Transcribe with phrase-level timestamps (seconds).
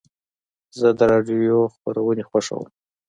[0.79, 2.65] زه د راډیو خپرونې خوښوم.